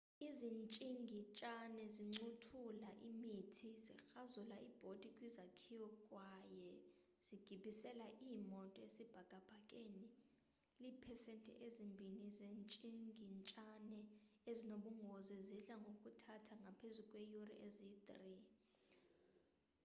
[0.27, 6.71] izitshingitshane zincothulaa imithi zikrazula iibhodi kwizakhiwo kwaye
[7.25, 10.05] zigibisela iimoto esibhakabhakeni
[10.85, 13.99] iipesenti ezimbini zezitshingitshane
[14.51, 18.09] ezinobungozi zidla ngokuthatha ngaphezu kweeyure eziyi-3